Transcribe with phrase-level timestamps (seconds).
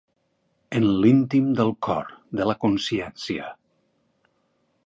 [0.79, 2.09] En l'íntim del cor,
[2.39, 3.55] de la consciència.